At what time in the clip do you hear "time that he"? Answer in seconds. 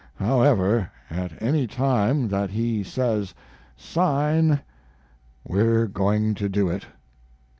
1.67-2.81